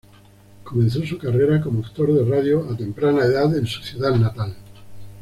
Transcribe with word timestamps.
Comenzó 0.63 1.05
su 1.05 1.19
carrera 1.19 1.61
como 1.61 1.85
actor 1.85 2.11
de 2.11 2.25
radio 2.25 2.67
a 2.71 2.75
temprana 2.75 3.23
edad 3.23 3.55
en 3.55 3.67
su 3.67 3.83
ciudad 3.83 4.15
natal. 4.15 4.55